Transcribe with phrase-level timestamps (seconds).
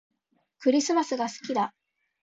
[0.61, 1.75] クリスマスが好きだ